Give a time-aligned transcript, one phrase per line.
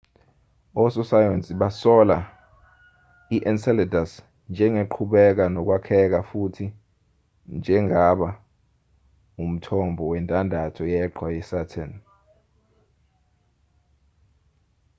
[0.83, 2.17] ososayensi basola
[3.35, 4.11] i-enceladus
[4.51, 6.65] njengeqhubeka nokwakheka futhi
[7.55, 8.29] njengaba
[9.43, 11.91] umthombo wendandatho yeqhwa yesaturn